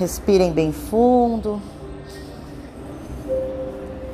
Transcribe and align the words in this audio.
Respirem 0.00 0.50
bem 0.50 0.72
fundo. 0.72 1.60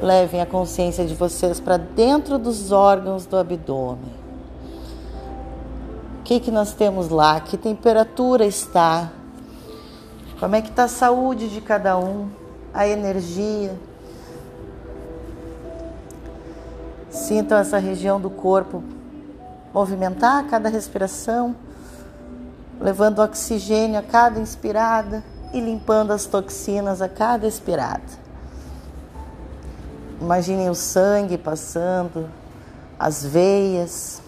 Levem 0.02 0.40
a 0.40 0.46
consciência 0.46 1.06
de 1.06 1.14
vocês 1.14 1.60
para 1.60 1.76
dentro 1.76 2.38
dos 2.38 2.72
órgãos 2.72 3.24
do 3.24 3.36
abdômen. 3.36 4.12
O 6.18 6.22
que, 6.24 6.40
que 6.40 6.50
nós 6.50 6.72
temos 6.72 7.08
lá? 7.08 7.38
Que 7.38 7.56
temperatura 7.56 8.44
está? 8.44 9.12
Como 10.40 10.56
é 10.56 10.60
que 10.60 10.70
está 10.70 10.84
a 10.84 10.88
saúde 10.88 11.48
de 11.48 11.60
cada 11.60 11.96
um? 11.96 12.30
A 12.74 12.88
energia? 12.88 13.78
Sintam 17.10 17.58
essa 17.58 17.78
região 17.78 18.20
do 18.20 18.28
corpo 18.28 18.82
movimentar 19.72 20.44
a 20.44 20.48
cada 20.48 20.68
respiração, 20.68 21.54
levando 22.80 23.20
oxigênio 23.20 24.00
a 24.00 24.02
cada 24.02 24.40
inspirada 24.40 25.22
e 25.52 25.60
limpando 25.60 26.12
as 26.12 26.26
toxinas 26.26 27.00
a 27.00 27.08
cada 27.08 27.46
expirada. 27.46 28.26
Imaginem 30.20 30.70
o 30.70 30.74
sangue 30.74 31.36
passando, 31.36 32.28
as 32.98 33.24
veias, 33.24 34.22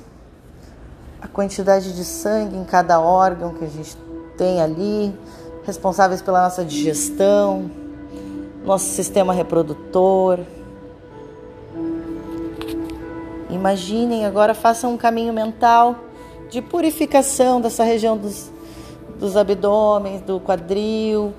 a 1.20 1.26
quantidade 1.26 1.94
de 1.94 2.04
sangue 2.04 2.56
em 2.56 2.64
cada 2.64 3.00
órgão 3.00 3.54
que 3.54 3.64
a 3.64 3.68
gente 3.68 3.96
tem 4.36 4.60
ali, 4.60 5.18
responsáveis 5.64 6.22
pela 6.22 6.42
nossa 6.42 6.64
digestão, 6.64 7.70
nosso 8.64 8.86
sistema 8.86 9.32
reprodutor. 9.32 10.40
Imaginem 13.50 14.26
agora, 14.26 14.54
façam 14.54 14.92
um 14.92 14.96
caminho 14.96 15.32
mental 15.32 15.96
de 16.50 16.62
purificação 16.62 17.60
dessa 17.60 17.82
região 17.82 18.16
dos, 18.16 18.50
dos 19.18 19.36
abdômenes, 19.36 20.22
do 20.22 20.38
quadril, 20.38 21.34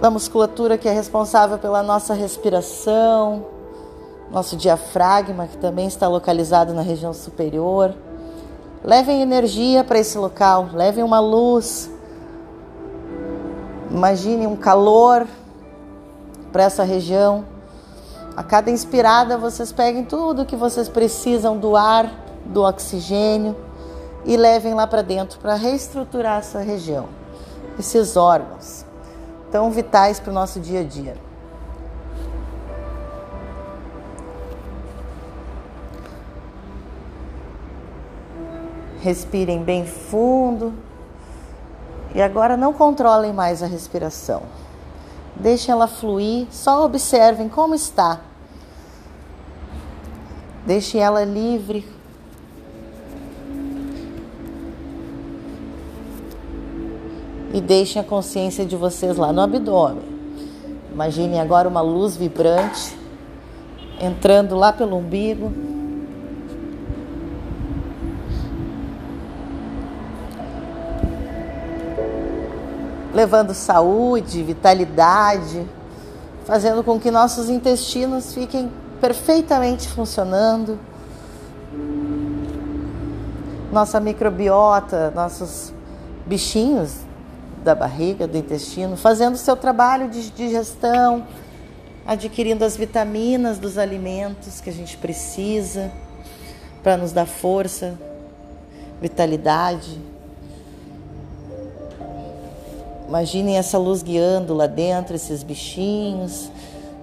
da 0.00 0.10
musculatura 0.10 0.78
que 0.78 0.88
é 0.88 0.92
responsável 0.92 1.58
pela 1.58 1.82
nossa 1.82 2.14
respiração, 2.14 3.44
nosso 4.30 4.56
diafragma, 4.56 5.46
que 5.46 5.56
também 5.58 5.86
está 5.86 6.08
localizado 6.08 6.72
na 6.72 6.82
região 6.82 7.12
superior. 7.12 7.94
Levem 8.82 9.20
energia 9.20 9.84
para 9.84 9.98
esse 9.98 10.16
local, 10.16 10.68
levem 10.72 11.04
uma 11.04 11.20
luz. 11.20 11.90
Imagine 13.90 14.46
um 14.46 14.56
calor 14.56 15.26
para 16.52 16.64
essa 16.64 16.84
região. 16.84 17.44
A 18.36 18.42
cada 18.42 18.70
inspirada, 18.70 19.36
vocês 19.36 19.72
peguem 19.72 20.04
tudo 20.04 20.46
que 20.46 20.54
vocês 20.54 20.88
precisam 20.88 21.58
do 21.58 21.76
ar, 21.76 22.08
do 22.46 22.62
oxigênio 22.62 23.67
e 24.24 24.36
levem 24.36 24.74
lá 24.74 24.86
para 24.86 25.02
dentro 25.02 25.38
para 25.38 25.54
reestruturar 25.54 26.38
essa 26.38 26.60
região, 26.60 27.08
esses 27.78 28.16
órgãos 28.16 28.84
tão 29.50 29.70
vitais 29.70 30.20
para 30.20 30.30
o 30.30 30.34
nosso 30.34 30.60
dia 30.60 30.80
a 30.80 30.84
dia. 30.84 31.16
Respirem 39.00 39.62
bem 39.62 39.86
fundo. 39.86 40.74
E 42.14 42.22
agora 42.22 42.56
não 42.56 42.72
controlem 42.72 43.32
mais 43.32 43.62
a 43.62 43.66
respiração. 43.66 44.42
Deixem 45.36 45.72
ela 45.72 45.86
fluir, 45.86 46.46
só 46.50 46.84
observem 46.84 47.48
como 47.48 47.74
está. 47.74 48.20
Deixem 50.66 51.00
ela 51.00 51.24
livre, 51.24 51.86
e 57.52 57.60
deixem 57.60 58.00
a 58.00 58.04
consciência 58.04 58.64
de 58.64 58.76
vocês 58.76 59.16
lá 59.16 59.32
no 59.32 59.40
abdômen. 59.40 60.02
Imaginem 60.92 61.40
agora 61.40 61.68
uma 61.68 61.80
luz 61.80 62.16
vibrante 62.16 62.96
entrando 64.00 64.54
lá 64.54 64.72
pelo 64.72 64.96
umbigo. 64.96 65.52
Levando 73.14 73.54
saúde, 73.54 74.42
vitalidade, 74.42 75.66
fazendo 76.44 76.84
com 76.84 77.00
que 77.00 77.10
nossos 77.10 77.48
intestinos 77.48 78.34
fiquem 78.34 78.70
perfeitamente 79.00 79.88
funcionando. 79.88 80.78
Nossa 83.72 83.98
microbiota, 83.98 85.10
nossos 85.14 85.72
bichinhos 86.26 87.07
da 87.68 87.74
barriga, 87.74 88.26
do 88.26 88.38
intestino, 88.38 88.96
fazendo 88.96 89.36
seu 89.36 89.54
trabalho 89.54 90.08
de 90.08 90.30
digestão, 90.30 91.26
adquirindo 92.06 92.64
as 92.64 92.78
vitaminas 92.78 93.58
dos 93.58 93.76
alimentos 93.76 94.58
que 94.58 94.70
a 94.70 94.72
gente 94.72 94.96
precisa 94.96 95.92
para 96.82 96.96
nos 96.96 97.12
dar 97.12 97.26
força, 97.26 97.98
vitalidade. 99.02 100.00
Imaginem 103.06 103.58
essa 103.58 103.76
luz 103.76 104.02
guiando 104.02 104.54
lá 104.54 104.66
dentro, 104.66 105.14
esses 105.14 105.42
bichinhos. 105.42 106.50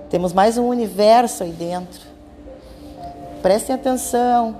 Temos 0.10 0.34
mais 0.34 0.58
um 0.58 0.66
universo 0.66 1.44
aí 1.44 1.52
dentro. 1.52 2.02
Prestem 3.44 3.76
atenção. 3.76 4.56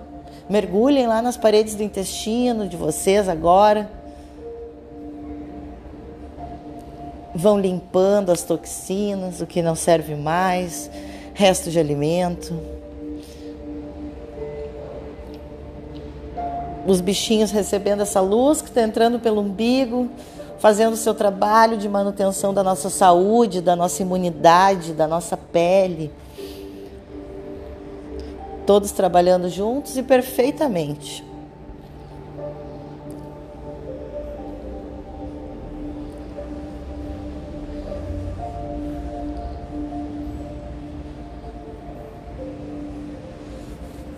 Mergulhem 0.48 1.08
lá 1.08 1.20
nas 1.20 1.36
paredes 1.36 1.74
do 1.74 1.82
intestino 1.82 2.68
de 2.68 2.78
vocês 2.78 3.28
agora 3.28 4.05
vão 7.36 7.60
limpando 7.60 8.32
as 8.32 8.44
toxinas, 8.44 9.42
o 9.42 9.46
que 9.46 9.62
não 9.62 9.76
serve 9.76 10.16
mais, 10.16 10.90
resto 11.34 11.70
de 11.70 11.78
alimento. 11.78 12.58
Os 16.88 17.02
bichinhos 17.02 17.52
recebendo 17.52 18.02
essa 18.02 18.22
luz 18.22 18.62
que 18.62 18.70
está 18.70 18.82
entrando 18.82 19.20
pelo 19.20 19.42
umbigo, 19.42 20.10
fazendo 20.60 20.94
o 20.94 20.98
seu 20.98 21.14
trabalho 21.14 21.78
de 21.78 21.90
manutenção 21.90 22.54
da 22.54 22.64
nossa 22.64 22.90
saúde, 22.90 23.60
da 23.60 23.76
nossa 23.76 24.02
imunidade, 24.02 24.94
da 24.94 25.06
nossa 25.06 25.36
pele. 25.36 26.12
Todos 28.66 28.92
trabalhando 28.92 29.50
juntos 29.50 29.98
e 29.98 30.04
perfeitamente. 30.04 31.35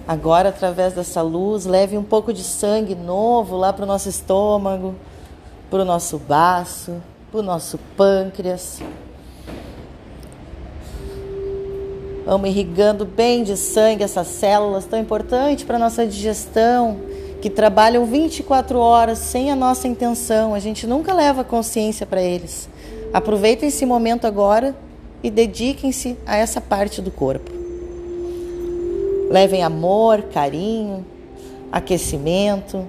Agora, 0.08 0.50
através 0.50 0.94
dessa 0.94 1.22
luz, 1.22 1.66
leve 1.66 1.98
um 1.98 2.04
pouco 2.04 2.32
de 2.32 2.42
sangue 2.42 2.96
novo 2.96 3.58
lá 3.58 3.74
para 3.74 3.84
o 3.84 3.88
nosso 3.88 4.08
estômago, 4.08 4.96
para 5.70 5.82
o 5.82 5.86
nosso 5.86 6.18
baço, 6.18 7.02
para 7.30 7.42
o 7.42 7.44
nosso 7.44 7.78
pâncreas. 7.98 8.82
Vamos 12.26 12.50
irrigando 12.50 13.06
bem 13.06 13.44
de 13.44 13.58
sangue 13.58 14.02
essas 14.02 14.28
células 14.28 14.86
tão 14.86 14.98
importantes 14.98 15.66
para 15.66 15.76
a 15.76 15.80
nossa 15.80 16.08
digestão, 16.08 17.00
que 17.42 17.50
trabalham 17.50 18.06
24 18.06 18.80
horas 18.80 19.18
sem 19.18 19.52
a 19.52 19.58
nossa 19.58 19.90
intenção. 19.90 20.54
A 20.54 20.60
gente 20.60 20.88
nunca 20.88 21.14
leva 21.14 21.44
consciência 21.44 22.06
para 22.06 22.22
eles. 22.22 22.70
Aproveitem 23.14 23.68
esse 23.68 23.86
momento 23.86 24.26
agora 24.26 24.74
e 25.22 25.30
dediquem-se 25.30 26.18
a 26.26 26.38
essa 26.38 26.62
parte 26.62 27.02
do 27.02 27.12
corpo. 27.12 27.57
Levem 29.30 29.64
amor, 29.64 30.24
carinho, 30.24 31.06
aquecimento. 31.72 32.86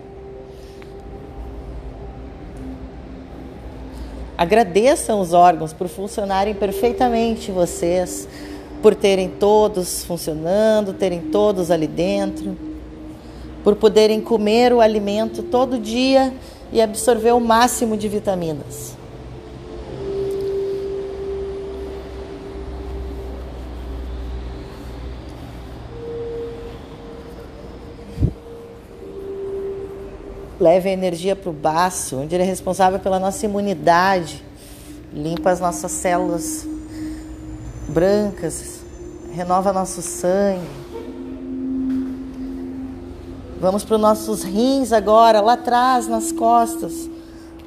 Agradeçam 4.36 5.20
os 5.20 5.32
órgãos 5.32 5.72
por 5.72 5.88
funcionarem 5.88 6.54
perfeitamente 6.54 7.50
vocês, 7.50 8.28
por 8.80 8.94
terem 8.94 9.28
todos 9.28 10.04
funcionando, 10.04 10.92
terem 10.92 11.22
todos 11.22 11.72
ali 11.72 11.88
dentro, 11.88 12.56
por 13.64 13.74
poderem 13.74 14.20
comer 14.20 14.72
o 14.72 14.80
alimento 14.80 15.42
todo 15.42 15.78
dia 15.78 16.32
e 16.72 16.80
absorver 16.80 17.32
o 17.32 17.40
máximo 17.40 17.96
de 17.96 18.08
vitaminas. 18.08 18.97
Leve 30.60 30.88
a 30.88 30.92
energia 30.92 31.36
para 31.36 31.50
o 31.50 31.52
baço, 31.52 32.16
onde 32.16 32.34
ele 32.34 32.42
é 32.42 32.46
responsável 32.46 32.98
pela 32.98 33.18
nossa 33.18 33.44
imunidade, 33.44 34.44
limpa 35.12 35.50
as 35.50 35.60
nossas 35.60 35.92
células 35.92 36.66
brancas, 37.88 38.80
renova 39.32 39.72
nosso 39.72 40.02
sangue. 40.02 40.66
Vamos 43.60 43.84
para 43.84 43.96
os 43.96 44.00
nossos 44.00 44.42
rins 44.42 44.92
agora, 44.92 45.40
lá 45.40 45.54
atrás, 45.54 46.06
nas 46.06 46.30
costas, 46.30 47.10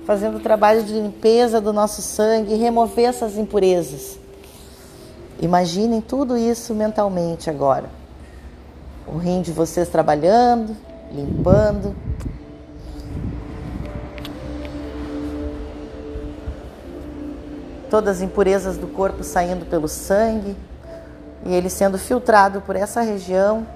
fazendo 0.05 0.37
o 0.37 0.39
trabalho 0.39 0.83
de 0.83 0.93
limpeza 0.93 1.59
do 1.59 1.73
nosso 1.73 2.01
sangue, 2.01 2.55
remover 2.55 3.09
essas 3.09 3.37
impurezas. 3.37 4.17
Imaginem 5.41 5.99
tudo 5.99 6.37
isso 6.37 6.73
mentalmente 6.73 7.49
agora. 7.49 7.89
O 9.07 9.17
rim 9.17 9.41
de 9.41 9.51
vocês 9.51 9.89
trabalhando, 9.89 10.77
limpando. 11.11 11.95
Todas 17.91 18.17
as 18.17 18.21
impurezas 18.23 18.75
do 18.77 18.87
corpo 18.87 19.23
saindo 19.23 19.67
pelo 19.67 19.87
sangue 19.87 20.57
e 21.45 21.53
ele 21.53 21.69
sendo 21.69 21.99
filtrado 21.99 22.61
por 22.61 22.75
essa 22.75 23.01
região 23.01 23.67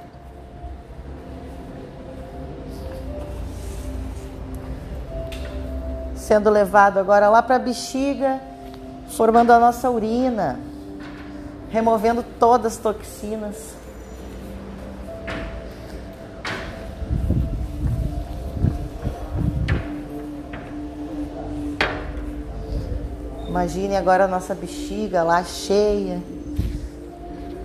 sendo 6.25 6.49
levado 6.49 6.97
agora 6.97 7.29
lá 7.29 7.43
para 7.43 7.57
a 7.57 7.59
bexiga, 7.59 8.41
formando 9.09 9.51
a 9.51 9.59
nossa 9.59 9.91
urina, 9.91 10.59
removendo 11.69 12.23
todas 12.39 12.73
as 12.73 12.79
toxinas. 12.79 13.84
Imagine 23.55 23.95
agora 23.95 24.25
a 24.25 24.27
nossa 24.27 24.53
bexiga 24.53 25.23
lá 25.23 25.41
cheia, 25.41 26.21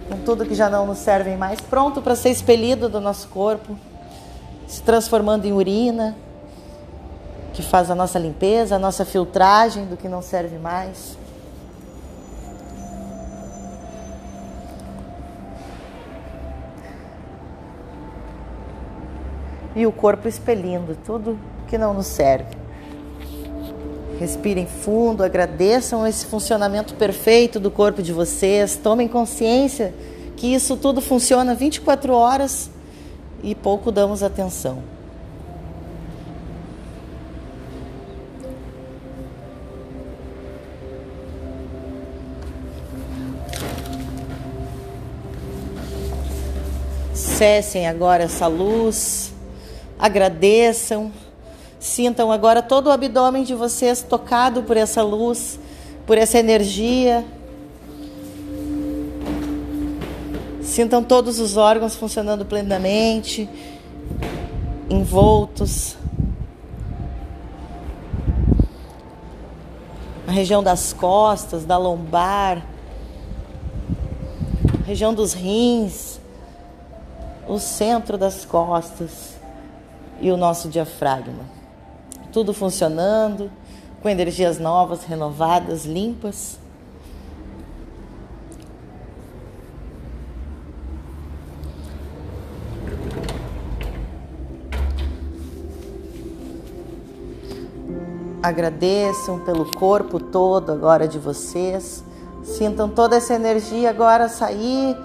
com 0.08 0.19
tudo 0.25 0.46
que 0.46 0.54
já 0.54 0.70
não 0.70 0.87
nos 0.87 0.98
serve 0.98 1.37
mais, 1.37 1.60
pronto 1.60 2.00
para 2.00 2.14
ser 2.14 2.31
expelido 2.31 2.88
do 2.88 3.00
nosso 3.00 3.26
corpo, 3.26 3.76
se 4.69 4.81
transformando 4.82 5.46
em 5.46 5.52
urina 5.52 6.16
que 7.52 7.60
faz 7.60 7.90
a 7.90 7.94
nossa 7.96 8.20
limpeza, 8.20 8.76
a 8.76 8.78
nossa 8.78 9.04
filtragem 9.04 9.84
do 9.87 9.96
que 9.96 10.08
não 10.08 10.22
serve 10.22 10.58
mais. 10.58 11.19
E 19.75 19.84
o 19.84 19.90
corpo 19.90 20.28
expelindo 20.28 20.96
tudo 21.04 21.37
que 21.66 21.76
não 21.76 21.92
nos 21.92 22.06
serve. 22.06 22.60
Respirem 24.20 24.67
fundo, 24.67 25.25
agradeçam 25.25 26.06
esse 26.06 26.26
funcionamento 26.26 26.94
perfeito 26.94 27.58
do 27.58 27.70
corpo 27.70 28.00
de 28.00 28.12
vocês, 28.12 28.76
tomem 28.76 29.08
consciência 29.08 29.93
que 30.37 30.55
isso 30.55 30.76
tudo 30.76 31.00
funciona 31.00 31.55
24 31.55 32.12
horas 32.12 32.70
e 33.43 33.55
pouco 33.55 33.90
damos 33.90 34.22
atenção. 34.22 35.00
acessem 47.40 47.88
agora 47.88 48.25
essa 48.25 48.46
luz, 48.46 49.32
agradeçam, 49.99 51.11
sintam 51.81 52.31
agora 52.31 52.62
todo 52.62 52.88
o 52.88 52.91
abdômen 52.91 53.43
de 53.43 53.55
vocês 53.55 54.03
tocado 54.03 54.62
por 54.62 54.77
essa 54.77 55.03
luz, 55.03 55.59
por 56.06 56.19
essa 56.19 56.38
energia. 56.38 57.25
Sintam 60.62 61.03
todos 61.03 61.41
os 61.41 61.56
órgãos 61.56 61.97
funcionando 61.97 62.44
plenamente, 62.44 63.49
envoltos. 64.91 65.97
A 70.29 70.33
região 70.33 70.62
das 70.62 70.93
costas, 70.93 71.65
da 71.65 71.79
lombar, 71.79 72.65
região 74.87 75.15
dos 75.15 75.33
rins, 75.33 76.21
o 77.49 77.59
centro 77.59 78.19
das 78.19 78.44
costas 78.44 79.35
e 80.21 80.31
o 80.31 80.37
nosso 80.37 80.69
diafragma. 80.69 81.60
Tudo 82.32 82.55
funcionando, 82.55 83.50
com 84.00 84.09
energias 84.09 84.59
novas, 84.59 85.05
renovadas, 85.05 85.85
limpas. 85.85 86.59
Agradeçam 98.43 99.38
pelo 99.41 99.71
corpo 99.73 100.19
todo 100.19 100.73
agora 100.73 101.06
de 101.06 101.19
vocês. 101.19 102.03
Sintam 102.43 102.88
toda 102.88 103.17
essa 103.17 103.35
energia 103.35 103.91
agora 103.91 104.29
sair 104.29 104.97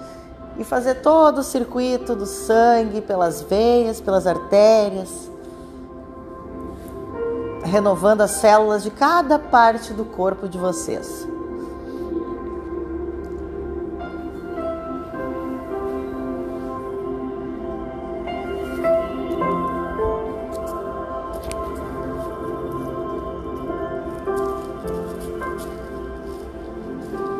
e 0.58 0.64
fazer 0.64 0.96
todo 0.96 1.38
o 1.38 1.42
circuito 1.42 2.16
do 2.16 2.24
sangue 2.24 3.02
pelas 3.02 3.42
veias, 3.42 4.00
pelas 4.00 4.26
artérias, 4.26 5.30
renovando 7.66 8.22
as 8.22 8.32
células 8.32 8.82
de 8.82 8.90
cada 8.90 9.38
parte 9.38 9.92
do 9.92 10.04
corpo 10.04 10.48
de 10.48 10.58
vocês. 10.58 11.26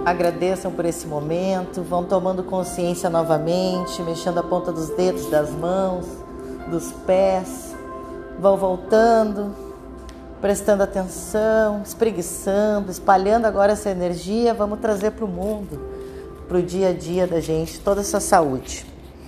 agradeçam 0.06 0.70
por 0.70 0.84
esse 0.84 1.04
momento, 1.04 1.82
vão 1.82 2.04
tomando 2.04 2.44
consciência 2.44 3.10
novamente, 3.10 4.00
mexendo 4.02 4.38
a 4.38 4.42
ponta 4.42 4.70
dos 4.70 4.88
dedos 4.90 5.26
das 5.26 5.50
mãos, 5.50 6.06
dos 6.70 6.92
pés, 7.04 7.74
vão 8.38 8.56
voltando, 8.56 9.65
prestando 10.40 10.82
atenção, 10.82 11.82
espreguiçando, 11.84 12.90
espalhando 12.90 13.46
agora 13.46 13.72
essa 13.72 13.90
energia, 13.90 14.54
vamos 14.54 14.80
trazer 14.80 15.12
para 15.12 15.24
o 15.24 15.28
mundo, 15.28 15.80
para 16.48 16.58
o 16.58 16.62
dia 16.62 16.88
a 16.88 16.92
dia 16.92 17.26
da 17.26 17.40
gente, 17.40 17.80
toda 17.80 18.00
essa 18.00 18.20
saúde. 18.20 18.95